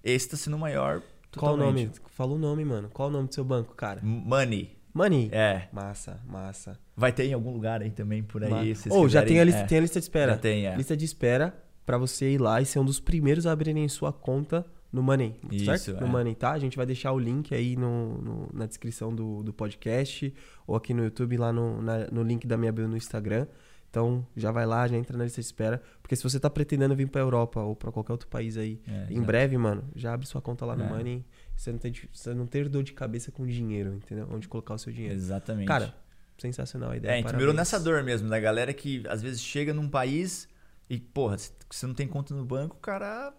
[0.04, 1.02] Esse tá sendo o maior.
[1.38, 1.88] Qual o totalmente.
[2.00, 2.00] nome?
[2.08, 2.90] Fala o nome, mano.
[2.94, 4.00] Qual o nome do seu banco, cara?
[4.04, 4.76] Money.
[4.94, 5.30] Money.
[5.32, 5.68] É.
[5.74, 6.78] Massa, massa.
[6.96, 8.74] Vai ter em algum lugar aí também por aí.
[8.90, 9.28] Ou já quiserem.
[9.28, 10.32] tem a, lista, É, tem a lista de espera.
[10.34, 10.76] Já tem, é.
[10.76, 14.14] Lista de espera pra você ir lá e ser um dos primeiros a abrirem sua
[14.14, 16.00] conta no Money, Isso, certo?
[16.00, 16.10] No é.
[16.10, 16.52] Money, tá?
[16.52, 20.32] A gente vai deixar o link aí no, no- na descrição do, do podcast
[20.68, 23.48] ou aqui no YouTube, lá no, na- no link da minha bio no Instagram.
[23.94, 25.80] Então, já vai lá, já entra na lista de espera.
[26.02, 28.92] Porque se você tá pretendendo vir pra Europa ou pra qualquer outro país aí, É,
[28.92, 29.22] em exato.
[29.28, 30.90] breve, mano, já abre sua conta lá no É.
[30.90, 31.24] Money.
[31.56, 34.28] Você não, tem, você não ter dor de cabeça com dinheiro, entendeu?
[34.32, 35.14] Onde colocar o seu dinheiro.
[35.14, 35.68] Exatamente.
[35.68, 35.94] Cara,
[36.40, 37.12] sensacional a ideia.
[37.12, 37.40] é, a gente parabéns.
[37.44, 40.50] mirou nessa dor mesmo, da galera que às vezes chega num país
[40.90, 43.32] e, porra, se você não tem conta no banco, o cara.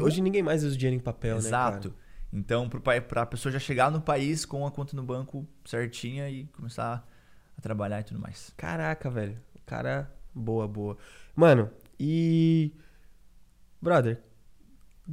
[0.00, 1.94] Hoje ninguém mais usa dinheiro em papel, né, Exato.
[2.32, 7.06] Então, pra pessoa já chegar no país com a conta no banco certinha e começar
[7.58, 8.50] a trabalhar e tudo mais.
[8.56, 9.36] Caraca, velho.
[9.70, 10.12] Cara.
[10.34, 10.98] Boa, boa.
[11.36, 12.72] Mano, e.
[13.80, 14.20] Brother,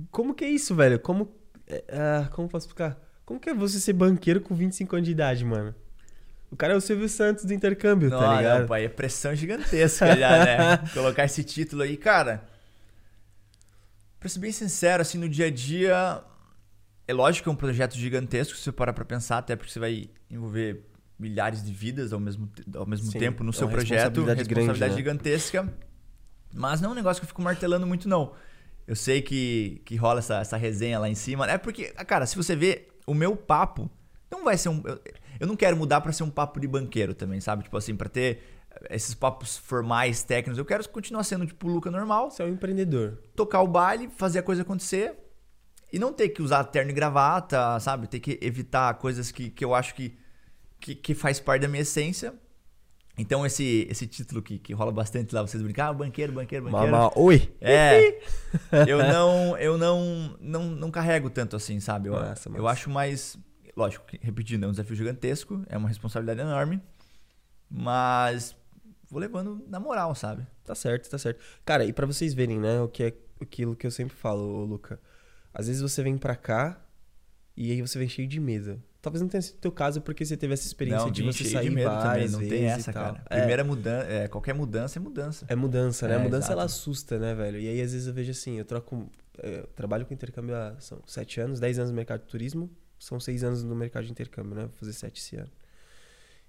[0.09, 0.99] como que é isso, velho?
[0.99, 1.31] Como.
[1.67, 2.99] é, ah, como posso explicar?
[3.23, 5.75] Como que é você ser banqueiro com 25 anos de idade, mano?
[6.49, 8.61] O cara é o Silvio Santos do intercâmbio, Não, tá ligado?
[8.61, 10.77] não, pai, é pressão gigantesca já, né?
[10.91, 12.43] Colocar esse título aí, cara.
[14.19, 16.23] Pra ser bem sincero, assim, no dia a dia.
[17.07, 19.79] É lógico que é um projeto gigantesco, se você parar pra pensar, até porque você
[19.79, 20.83] vai envolver
[21.19, 23.91] milhares de vidas ao mesmo, ao mesmo Sim, tempo no é seu uma projeto.
[23.93, 24.97] responsabilidade grande, responsabilidade né?
[24.97, 25.73] gigantesca.
[26.53, 28.33] Mas não é um negócio que eu fico martelando muito, não.
[28.85, 31.45] Eu sei que, que rola essa, essa resenha lá em cima.
[31.49, 33.89] É porque, cara, se você vê o meu papo,
[34.31, 34.81] não vai ser um.
[34.85, 34.99] Eu,
[35.39, 37.63] eu não quero mudar pra ser um papo de banqueiro também, sabe?
[37.63, 38.41] Tipo assim, pra ter
[38.89, 40.57] esses papos formais, técnicos.
[40.57, 43.17] Eu quero continuar sendo, tipo, o Luca normal, Você é um empreendedor.
[43.35, 45.15] tocar o baile, fazer a coisa acontecer
[45.91, 48.07] e não ter que usar terno e gravata, sabe?
[48.07, 50.17] Ter que evitar coisas que, que eu acho que,
[50.79, 52.33] que, que faz parte da minha essência.
[53.17, 56.91] Então, esse, esse título que, que rola bastante lá, vocês brincam, ah, banqueiro, banqueiro, banqueiro.
[56.91, 57.51] Mama, oi!
[57.59, 58.19] É.
[58.87, 62.09] eu não, eu não, não, não carrego tanto assim, sabe?
[62.09, 62.15] Eu,
[62.53, 63.37] eu acho mais.
[63.75, 66.81] Lógico, repetindo, é um desafio gigantesco, é uma responsabilidade enorme.
[67.69, 68.55] Mas
[69.09, 70.45] vou levando na moral, sabe?
[70.63, 71.39] Tá certo, tá certo.
[71.65, 74.99] Cara, e pra vocês verem, né, o que é aquilo que eu sempre falo, Luca.
[75.53, 76.79] Às vezes você vem pra cá
[77.55, 78.81] e aí você vem cheio de medo.
[79.07, 81.45] Talvez não tenha sido o teu caso porque você teve essa experiência não, de você
[81.45, 83.23] sair de medo também, não tem essa, cara.
[83.29, 85.45] É, Primeira mudança, é, qualquer mudança é mudança.
[85.47, 86.15] É mudança, né?
[86.15, 86.51] É, a mudança exato.
[86.51, 87.57] ela assusta, né, velho?
[87.57, 89.09] E aí às vezes eu vejo assim, eu troco.
[89.41, 93.17] Eu trabalho com intercâmbio há são sete anos, dez anos no mercado de turismo, são
[93.17, 94.63] seis anos no mercado de intercâmbio, né?
[94.63, 95.51] Vou fazer sete esse ano.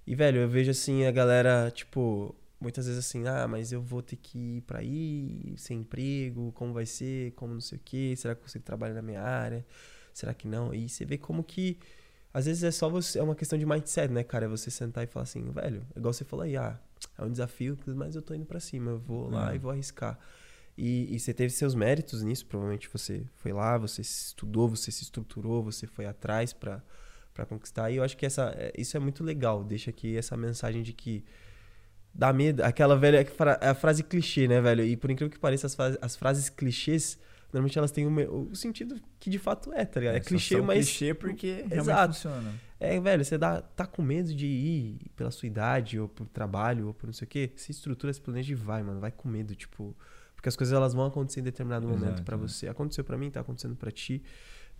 [0.05, 4.03] E, velho, eu vejo assim a galera, tipo, muitas vezes assim, ah, mas eu vou
[4.03, 8.15] ter que ir pra aí, sem emprego, como vai ser, como não sei o quê,
[8.17, 9.65] será que eu consigo trabalhar na minha área?
[10.13, 10.75] Será que não?
[10.75, 11.79] E você vê como que.
[12.33, 13.19] Às vezes é só você.
[13.19, 14.45] É uma questão de mindset, né, cara?
[14.45, 16.79] É você sentar e falar assim, velho, igual você falou aí, ah,
[17.17, 19.57] é um desafio, mas eu tô indo pra cima, eu vou lá É.
[19.57, 20.19] e vou arriscar.
[20.77, 24.93] E, e você teve seus méritos nisso, provavelmente você foi lá, você se estudou, você
[24.93, 26.81] se estruturou, você foi atrás para
[27.49, 27.91] conquistar.
[27.91, 29.65] E eu acho que essa, é, isso é muito legal.
[29.65, 31.25] Deixa aqui essa mensagem de que
[32.15, 32.63] dá medo.
[32.63, 34.85] Aquela velha fra- a frase clichê, né, velho?
[34.85, 37.19] E por incrível que pareça, as, fra- as frases clichês,
[37.53, 40.17] normalmente elas têm o, o sentido que de fato é, tá ligado?
[40.17, 40.87] É, só clichê, mas.
[40.87, 42.15] clichê porque Exato.
[42.15, 42.55] funciona.
[42.81, 46.89] É, velho, você dá, tá com medo de ir pela sua idade, ou por trabalho,
[46.89, 47.51] ou por não sei o quê.
[47.57, 49.01] Se estrutura, se planeja e vai, mano.
[49.01, 49.97] Vai com medo, tipo.
[50.35, 52.39] Porque as coisas elas vão acontecer em determinado momento Exato, pra é.
[52.39, 52.69] você.
[52.69, 54.23] Aconteceu pra mim, tá acontecendo pra ti,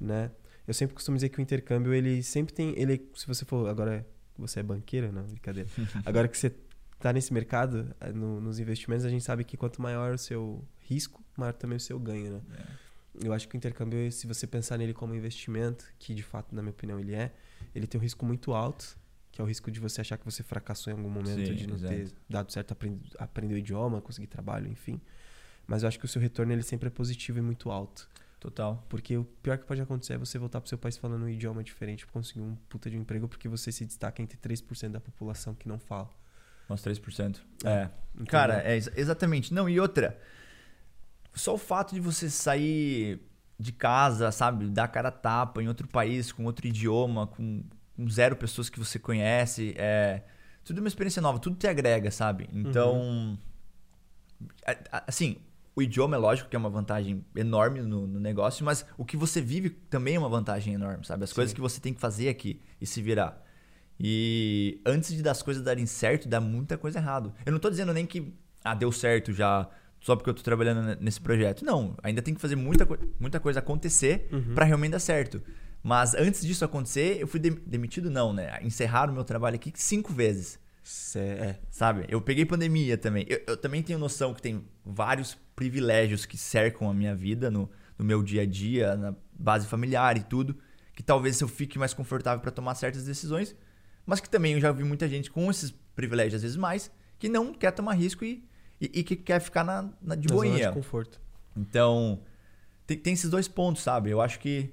[0.01, 0.31] né?
[0.69, 2.79] eu sempre costumo dizer que o intercâmbio, ele sempre tem.
[2.79, 3.67] Ele, se você for.
[3.69, 5.11] Agora, você é banqueira?
[5.11, 5.69] Não, brincadeira.
[6.05, 6.55] Agora que você
[6.99, 10.63] tá nesse mercado, eh, no, nos investimentos, a gente sabe que quanto maior o seu
[10.81, 12.41] risco, maior também o seu ganho, né?
[12.59, 12.89] É.
[13.27, 16.63] Eu acho que o intercâmbio, se você pensar nele como investimento, que de fato, na
[16.63, 17.33] minha opinião, ele é,
[17.75, 18.97] ele tem um risco muito alto,
[19.33, 21.67] que é o risco de você achar que você fracassou em algum momento, Sim, de
[21.67, 21.95] não exato.
[21.95, 25.01] ter dado certo, aprend- aprender o idioma, conseguir trabalho, enfim.
[25.67, 28.09] Mas eu acho que o seu retorno ele sempre é positivo e muito alto.
[28.41, 28.87] Total.
[28.89, 31.63] Porque o pior que pode acontecer é você voltar pro seu país falando um idioma
[31.65, 35.01] diferente pra conseguir um puta de um emprego, porque você se destaca entre 3% da
[35.01, 36.09] população que não fala.
[36.71, 37.41] Uns 3%.
[37.65, 37.71] É.
[37.71, 37.91] É.
[38.27, 39.53] Cara, é ex- exatamente.
[39.53, 40.17] Não, e outra.
[41.39, 43.21] Só o fato de você sair
[43.59, 44.69] de casa, sabe?
[44.69, 47.63] Dar cara a tapa em outro país, com outro idioma, com,
[47.97, 49.75] com zero pessoas que você conhece.
[49.77, 50.23] É
[50.65, 52.49] tudo uma experiência nova, tudo te agrega, sabe?
[52.53, 53.39] Então.
[54.67, 55.39] a- Assim,
[55.75, 59.17] o idioma é lógico que é uma vantagem enorme no, no negócio, mas o que
[59.17, 61.25] você vive também é uma vantagem enorme, sabe?
[61.25, 61.55] As coisas Sim.
[61.55, 63.43] que você tem que fazer aqui e se virar.
[63.99, 67.33] E antes de das coisas darem certo, dá muita coisa errado.
[67.45, 69.69] Eu não tô dizendo nem que ah, deu certo já
[70.01, 71.65] só porque eu tô trabalhando ne- nesse projeto.
[71.65, 74.55] Não, ainda tem que fazer muita, coi- muita coisa acontecer Uhum.
[74.55, 75.43] pra realmente dar certo.
[75.83, 78.59] Mas antes disso acontecer, eu fui dem- demitido não, né?
[78.63, 80.59] Encerraram o meu trabalho aqui cinco vezes.
[80.83, 81.61] Cê- é.
[81.71, 82.05] Sabe?
[82.09, 83.27] Eu peguei pandemia também.
[83.29, 87.71] Eu, eu também tenho noção que tem vários privilégios que cercam a minha vida no,
[87.99, 90.57] no meu dia a dia, na base familiar e tudo,
[90.95, 93.55] que talvez eu fique mais confortável para tomar certas decisões,
[94.07, 97.29] mas que também eu já vi muita gente com esses privilégios, às vezes mais, que
[97.29, 98.43] não quer tomar risco e,
[98.81, 100.69] e, e que quer ficar na, na de Na zona boinha.
[100.69, 101.21] de conforto.
[101.57, 102.21] Então,
[102.87, 104.11] tem, tem esses dois pontos, sabe?
[104.11, 104.73] Eu acho que.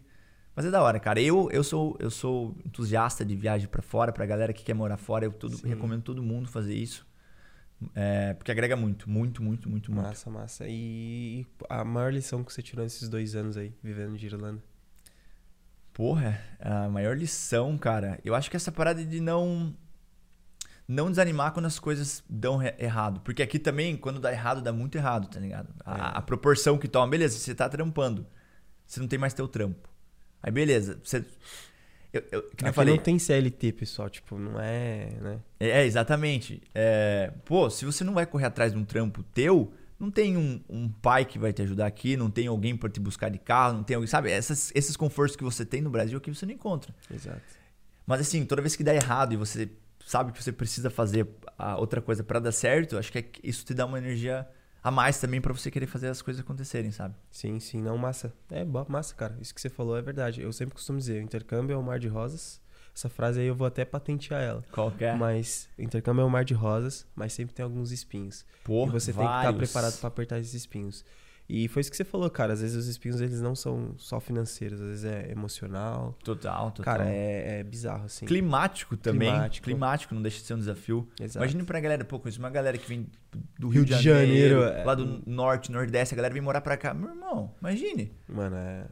[0.55, 1.19] Mas é da hora, cara.
[1.19, 4.97] Eu, eu, sou, eu sou entusiasta de viagem pra fora, pra galera que quer morar
[4.97, 5.25] fora.
[5.25, 7.05] Eu recomendo todo mundo fazer isso.
[7.93, 10.07] É, porque agrega muito, muito, muito, muito, muito.
[10.07, 10.65] Massa, massa.
[10.67, 14.63] E a maior lição que você tirou nesses dois anos aí, vivendo de Irlanda?
[15.91, 18.19] Porra, a maior lição, cara.
[18.23, 19.75] Eu acho que essa parada de não.
[20.87, 23.19] Não desanimar quando as coisas dão errado.
[23.21, 25.69] Porque aqui também, quando dá errado, dá muito errado, tá ligado?
[25.83, 26.17] A, É.
[26.17, 27.07] a proporção que toma.
[27.07, 28.25] Beleza, você tá trampando.
[28.85, 29.89] Você não tem mais teu trampo.
[30.43, 30.99] Aí, beleza.
[31.03, 31.25] Você.
[32.13, 32.95] Eu, eu, que nem eu falei.
[32.95, 34.09] não tem CLT, pessoal.
[34.09, 35.39] Tipo, não é, né?
[35.59, 36.61] É, é, exatamente.
[36.73, 40.61] É, pô, se você não vai correr atrás de um trampo teu, não tem um,
[40.69, 43.73] um pai que vai te ajudar aqui, não tem alguém pra te buscar de carro,
[43.77, 44.29] não tem alguém, sabe?
[44.31, 46.93] Essas, esses confortos que você tem no Brasil aqui você não encontra.
[47.11, 47.41] Exato.
[48.05, 49.67] Mas assim, toda vez que dá errado e você
[50.05, 53.65] sabe que você precisa fazer a outra coisa pra dar certo, acho que é- isso
[53.65, 54.47] te dá uma energia
[54.83, 57.15] a mais também pra você querer fazer as coisas acontecerem, sabe?
[57.31, 58.31] Sim, sim, não, massa.
[58.51, 59.35] É, massa, cara.
[59.41, 60.41] Isso que você falou é verdade.
[60.41, 62.61] Eu sempre costumo dizer, o intercâmbio é o mar de rosas.
[62.95, 64.63] Essa frase aí eu vou até patentear ela.
[64.71, 65.17] Qualquer.
[65.17, 68.45] Mas o intercâmbio é um mar de rosas, mas sempre tem alguns espinhos.
[68.63, 69.57] Porra, e você tem que estar vários.
[69.71, 71.03] preparado pra apertar esses espinhos.
[71.47, 72.53] E foi isso que você falou, cara.
[72.53, 76.17] Às vezes os espinhos eles não são só financeiros, às vezes é emocional.
[76.23, 76.97] Total, total.
[76.97, 78.25] Cara, é, é bizarro, assim.
[78.25, 79.29] Climático também.
[79.29, 79.65] Climático.
[79.65, 80.15] Climático.
[80.15, 81.07] não deixa de ser um desafio.
[81.19, 81.37] Exato.
[81.37, 83.07] Imagina pra galera, pô, conheço uma galera que vem
[83.59, 84.83] do Rio Rio, de de Janeiro, Janeiro, é.
[84.83, 86.93] lá do norte, nordeste, a galera vem morar pra cá.
[86.93, 88.11] Meu irmão, imagine.
[88.27, 88.85] Mano, é.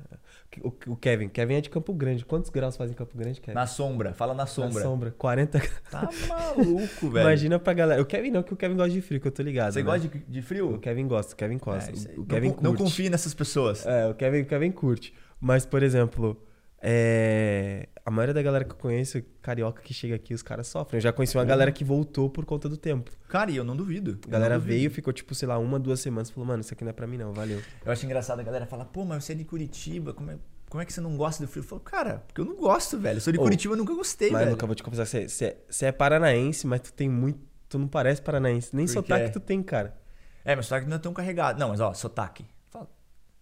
[0.61, 1.29] O, o Kevin.
[1.29, 2.25] Kevin é de Campo Grande.
[2.25, 3.55] Quantos graus faz em Campo Grande, Kevin?
[3.55, 4.83] Na sombra, fala na Na sombra.
[4.83, 5.11] sombra.
[5.17, 7.23] 40 Tá maluco, velho.
[7.25, 8.01] Imagina pra galera.
[8.01, 9.73] O Kevin não, que o Kevin gosta de frio, que eu tô ligado.
[9.73, 9.85] Você né?
[9.85, 10.75] gosta de, de frio?
[10.75, 11.91] O Kevin gosta, o Kevin gosta.
[11.91, 12.17] É, isso aí.
[12.17, 12.83] o Kevin não, con- não curte.
[12.83, 13.85] confie nessas pessoas.
[13.85, 15.13] É, o Kevin, o Kevin curte.
[15.39, 16.37] Mas, por exemplo,
[16.85, 20.97] é, a maioria da galera que eu conheço, carioca que chega aqui, os caras sofrem.
[20.97, 23.09] Eu já conheci uma galera que voltou por conta do tempo.
[23.29, 24.19] Cara, e eu não duvido.
[24.27, 24.73] A galera duvido.
[24.73, 27.07] veio, ficou tipo, sei lá, uma, duas semanas, falou, mano, isso aqui não é pra
[27.07, 27.61] mim não, valeu.
[27.85, 30.37] Eu acho engraçado a galera falar, pô, mas você é de Curitiba, como é,
[30.69, 31.63] como é que você não gosta do frio?
[31.63, 33.15] Eu falo, cara, porque eu não gosto, velho.
[33.15, 34.51] Eu sou de Ô, Curitiba, eu nunca gostei, mas, velho.
[34.51, 37.39] Luca, eu vou te confessar, você, você, você é paranaense, mas tu tem muito.
[37.69, 38.75] Tu não parece paranaense.
[38.75, 39.97] Nem Por sotaque tu tem, cara.
[40.43, 41.57] É, meu sotaque não é tão carregado.
[41.57, 42.45] Não, mas ó, sotaque.
[42.69, 42.89] Fala-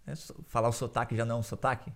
[0.06, 0.12] é
[0.46, 1.92] falar o sotaque já não é um sotaque?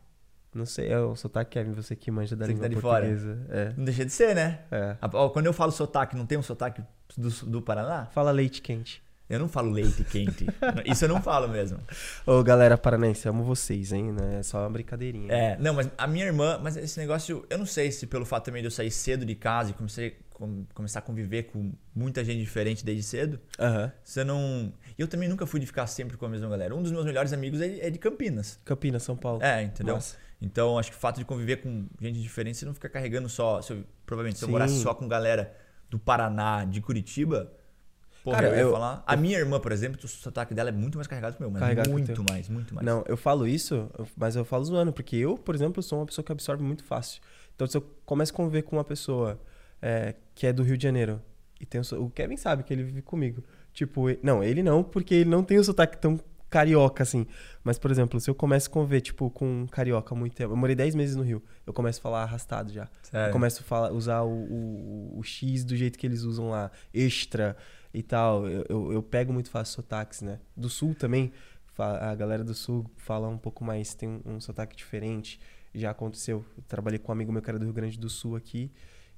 [0.56, 3.38] Não sei, é o sotaque, Kevin, você que manja da Você língua tá portuguesa.
[3.50, 3.72] É.
[3.76, 4.60] Não deixa de ser, né?
[4.70, 4.96] é.
[5.00, 6.82] Ah, Quando eu falo sotaque, não tem um sotaque
[7.16, 8.06] do, do Paraná?
[8.06, 9.02] Fala leite quente.
[9.28, 10.46] Eu não falo leite quente.
[10.86, 11.78] Isso eu não falo mesmo.
[12.24, 14.12] Ô, galera paranaense, amo vocês, hein?
[14.12, 15.32] Não é só uma brincadeirinha.
[15.32, 18.44] É, não, mas a minha irmã, mas esse negócio, eu não sei se pelo fato
[18.44, 22.22] também de eu sair cedo de casa e comecei, com- começar a conviver com muita
[22.24, 23.90] gente diferente desde cedo, Aham.
[24.04, 24.72] você não.
[24.96, 26.72] Eu também nunca fui de ficar sempre com a mesma galera.
[26.76, 28.60] Um dos meus melhores amigos é, é de Campinas.
[28.64, 29.42] Campinas, São Paulo.
[29.42, 29.96] É, entendeu?
[29.96, 30.16] Massa.
[30.40, 33.62] Então, acho que o fato de conviver com gente diferente, você não fica carregando só.
[33.62, 34.52] Se eu- provavelmente, se eu Sim.
[34.52, 35.54] morasse só com galera
[35.88, 37.50] do Paraná, de Curitiba.
[38.22, 39.02] Porra, Cara, eu ia eu- falar.
[39.06, 41.50] A minha irmã, por exemplo, o sotaque dela é muito mais carregado que o meu,
[41.50, 42.84] mas Carregado muito mais, muito mais.
[42.84, 46.24] Não, eu falo isso, mas eu falo zoando, porque eu, por exemplo, sou uma pessoa
[46.24, 47.22] que absorve muito fácil.
[47.54, 49.40] Então, se eu começo a conviver com uma pessoa
[49.80, 51.22] é, que é do Rio de Janeiro,
[51.60, 53.44] e tem o, o Kevin sabe que ele vive comigo.
[53.72, 57.26] Tipo, não, ele não, porque ele não tem o sotaque tão carioca, assim.
[57.62, 60.52] Mas, por exemplo, se eu começo a conviver, tipo, com um carioca há muito tempo.
[60.52, 61.42] Eu morei 10 meses no Rio.
[61.66, 62.88] Eu começo a falar arrastado já.
[63.02, 63.28] Sério?
[63.28, 66.70] Eu começo a falar, usar o, o, o X do jeito que eles usam lá,
[66.92, 67.56] extra
[67.92, 68.46] e tal.
[68.46, 70.38] Eu, eu, eu pego muito fácil sotaques, né?
[70.56, 71.32] Do Sul também,
[71.78, 75.40] a galera do Sul fala um pouco mais, tem um, um sotaque diferente.
[75.74, 76.44] Já aconteceu.
[76.56, 78.70] Eu trabalhei com um amigo meu que era do Rio Grande do Sul aqui.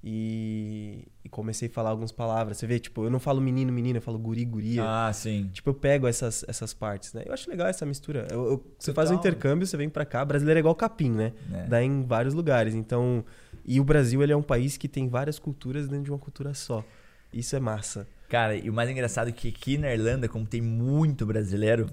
[0.02, 2.56] E, e comecei a falar algumas palavras.
[2.56, 4.82] Você vê, tipo, eu não falo menino, menina, eu falo guri, guria.
[4.84, 5.50] Ah, sim.
[5.52, 7.24] Tipo, eu pego essas, essas partes, né?
[7.26, 8.26] Eu acho legal essa mistura.
[8.30, 10.24] Eu- eu- você faz um intercâmbio, você vem pra cá.
[10.24, 11.32] Brasileiro é igual capim, né?
[11.52, 11.66] É.
[11.66, 12.74] Dá em vários lugares.
[12.74, 13.24] Então,
[13.64, 16.54] e o Brasil, ele é um país que tem várias culturas dentro de uma cultura
[16.54, 16.84] só.
[17.32, 18.06] Isso é massa.
[18.28, 21.90] Cara, e o mais engraçado é que aqui na Irlanda, como tem muito brasileiro,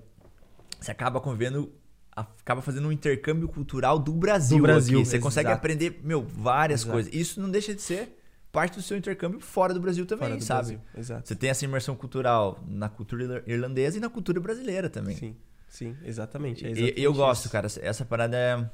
[0.80, 1.72] você acaba convivendo,
[2.16, 4.58] acaba fazendo um intercâmbio cultural do Brasil.
[4.58, 5.08] Do Brasil, aqui.
[5.10, 5.58] Você consegue exato.
[5.60, 6.94] aprender, meu, várias Exato.
[6.94, 7.14] coisas.
[7.14, 8.18] Isso não deixa de ser
[8.52, 10.78] parte do seu intercâmbio fora do Brasil também, do sabe?
[10.78, 10.82] Brasil.
[10.98, 11.28] Exato.
[11.28, 15.16] Você tem essa imersão cultural na cultura ir- irlandesa e na cultura brasileira também.
[15.18, 15.36] Sim,
[15.68, 16.66] sim, exatamente.
[16.66, 17.52] É exatamente eu gosto, isso.
[17.52, 17.68] cara.
[17.82, 18.70] Essa- parada é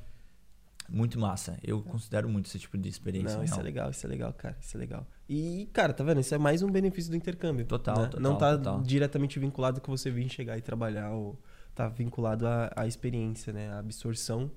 [0.88, 1.58] muito massa.
[1.64, 3.38] Eu considero muito esse tipo de experiência.
[3.38, 4.56] Não, isso é legal, isso é legal, cara.
[4.62, 5.08] Isso é legal.
[5.28, 6.20] E, cara, tá vendo?
[6.20, 7.66] Isso é mais um benefício do intercâmbio.
[7.66, 8.06] Total, né?
[8.08, 8.82] total, Não tá total.
[8.84, 11.40] diretamente vinculado com você vir chegar e trabalhar, ou
[11.76, 13.70] tá vinculado à, à experiência, né?
[13.72, 14.52] A absorção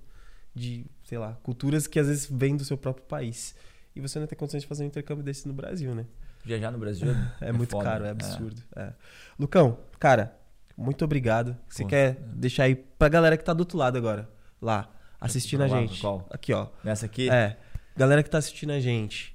[0.55, 3.55] de, sei lá, culturas que às vezes vêm do seu próprio país.
[3.95, 6.07] E você não tem condições de fazer um intercâmbio desse no Brasil, né?
[6.45, 7.09] Viajar no Brasil
[7.41, 7.85] É, muito foda.
[7.85, 8.61] caro, é absurdo.
[8.77, 8.93] é.
[9.39, 10.37] Lucão, cara,
[10.77, 11.57] muito obrigado.
[11.69, 14.29] Você quer deixar aí pra galera que tá do outro lado agora,
[14.61, 16.01] lá, assistindo a Pra lá, gente.
[16.01, 16.27] qual?
[16.31, 16.69] Aqui, ó.
[16.83, 17.31] Nessa aqui?
[17.31, 17.57] É,
[17.97, 19.34] galera que tá assistindo a gente,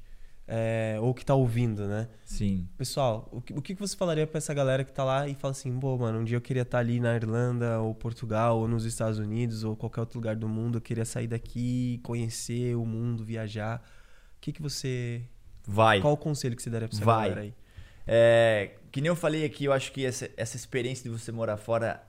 [0.51, 2.07] é, ou que tá ouvindo, né?
[2.25, 2.67] Sim.
[2.75, 5.51] Pessoal, o que, o que você falaria pra essa galera que tá lá e fala
[5.51, 8.83] assim, pô, mano, um dia eu queria estar ali na Irlanda, ou Portugal, ou nos
[8.83, 13.23] Estados Unidos, ou qualquer outro lugar do mundo, eu queria sair daqui, conhecer o mundo,
[13.23, 13.79] viajar.
[14.38, 15.21] O que que você...
[15.67, 16.01] Vai.
[16.01, 17.29] Qual o conselho que você daria pra essa Vai.
[17.29, 17.53] galera aí?
[18.07, 21.57] É, que nem eu falei aqui, eu acho que essa, essa experiência de você morar
[21.57, 22.03] fora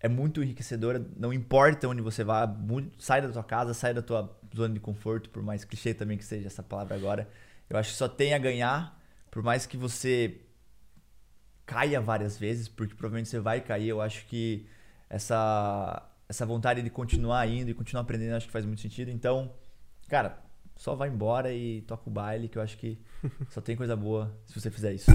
[0.00, 1.04] é muito enriquecedora.
[1.18, 2.50] Não importa onde você vá,
[2.98, 6.24] sai da tua casa, sai da tua zona de conforto, por mais clichê também que
[6.24, 7.28] seja essa palavra agora.
[7.70, 8.98] Eu acho que só tem a ganhar,
[9.30, 10.40] por mais que você
[11.66, 13.88] caia várias vezes, porque provavelmente você vai cair.
[13.88, 14.66] Eu acho que
[15.10, 19.10] essa, essa vontade de continuar indo e continuar aprendendo, acho que faz muito sentido.
[19.10, 19.52] Então,
[20.08, 20.38] cara,
[20.76, 22.98] só vai embora e toca o baile, que eu acho que
[23.50, 25.10] só tem coisa boa se você fizer isso.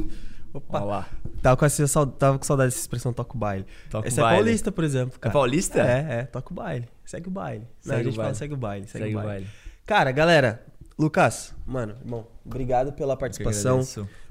[0.53, 1.09] Opa, Olha lá.
[1.41, 3.65] tava com, essa, tava com saudade dessa expressão toca o baile.
[3.89, 4.37] Toca Essa é baile.
[4.37, 5.33] paulista, por exemplo, É cara.
[5.33, 5.81] paulista?
[5.81, 6.87] É, é, toca o baile.
[7.03, 7.61] Segue o baile.
[7.83, 8.37] Não, Segue a gente o fala baile.
[8.37, 9.29] segue o baile, segue, Segue o baile.
[9.45, 9.47] baile.
[9.83, 10.63] Cara, galera,
[10.97, 13.81] Lucas, mano, irmão, obrigado pela participação.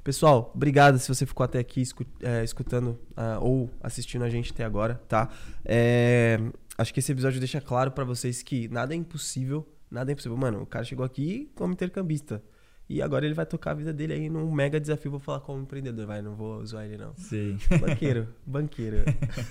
[0.03, 1.83] Pessoal, obrigado se você ficou até aqui
[2.21, 5.29] é, escutando ah, ou assistindo a gente até agora, tá?
[5.65, 6.39] É,
[6.77, 10.37] acho que esse episódio deixa claro pra vocês que nada é impossível, nada é impossível.
[10.37, 12.41] Mano, o cara chegou aqui como intercambista.
[12.89, 15.09] E agora ele vai tocar a vida dele aí num mega desafio.
[15.09, 17.13] Vou falar como empreendedor, vai, não vou zoar ele não.
[17.15, 17.57] Sim.
[17.79, 18.97] Banqueiro, banqueiro.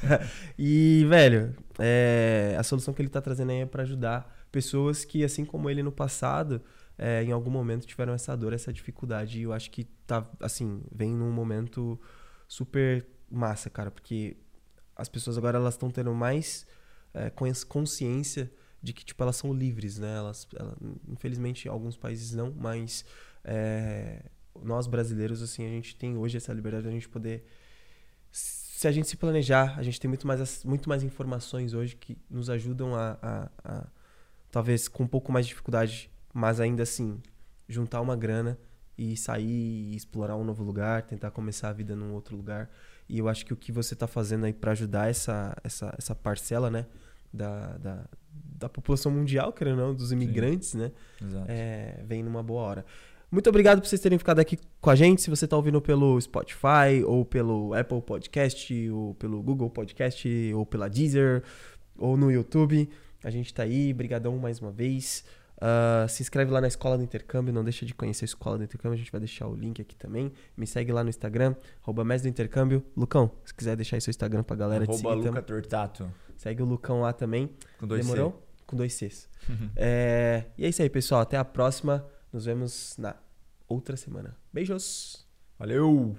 [0.58, 5.24] e, velho, é, a solução que ele tá trazendo aí é pra ajudar pessoas que,
[5.24, 6.60] assim como ele no passado,
[6.98, 9.38] é, em algum momento tiveram essa dor, essa dificuldade.
[9.40, 12.00] E eu acho que tá, assim, vem num momento
[12.48, 14.36] super massa, cara, porque
[14.96, 16.66] as pessoas agora elas estão tendo mais
[17.14, 18.52] é, cons- consciência
[18.82, 20.16] de que, tipo, elas são livres, né?
[20.16, 20.76] Elas, ela-
[21.08, 23.04] infelizmente, alguns países não, mas
[23.44, 24.22] é,
[24.62, 27.44] nós brasileiros, assim, a gente tem hoje essa liberdade de a gente poder
[28.30, 32.18] se a gente se planejar, a gente tem muito mais, muito mais informações hoje que
[32.28, 33.86] nos ajudam a, a- a,
[34.50, 37.20] talvez com um pouco mais de dificuldade, mas ainda assim,
[37.68, 38.58] juntar uma grana
[38.96, 42.70] e sair e explorar um novo lugar, tentar começar a vida num outro lugar.
[43.08, 46.14] E eu acho que o que você está fazendo aí para ajudar essa, essa, essa
[46.14, 46.86] parcela, né,
[47.32, 51.46] da, da, da população mundial, querendo ou não, dos imigrantes, né, Exato.
[51.48, 52.86] é, vem numa boa hora.
[53.30, 55.22] Muito obrigado por vocês terem ficado aqui com a gente.
[55.22, 60.66] Se você está ouvindo pelo Spotify, ou pelo Apple Podcast, ou pelo Google Podcast, ou
[60.66, 61.42] pela Deezer,
[61.96, 62.90] ou no YouTube,
[63.24, 63.90] a gente está aí.
[63.94, 65.24] Brigadão mais uma vez.
[65.64, 68.64] Ah, se inscreve lá na Escola do Intercâmbio, não deixa de conhecer a Escola do
[68.64, 70.32] Intercâmbio, a gente vai deixar o link aqui também.
[70.56, 72.84] Me segue lá no Instagram, arroba do Intercâmbio.
[72.96, 75.40] Lucão, se quiser deixar aí seu Instagram pra galera te Arroba seguir Luca.
[75.40, 76.12] Tortato.
[76.36, 77.48] Segue o Lucão lá também.
[77.78, 78.10] Com dois C.
[78.10, 78.44] Demorou?
[78.66, 79.28] Com dois Cs.
[79.76, 81.20] É, e é isso aí, pessoal.
[81.20, 82.04] Até a próxima.
[82.32, 83.14] Nos vemos na
[83.68, 84.36] outra semana.
[84.52, 85.26] Beijos!
[85.58, 86.16] Valeu!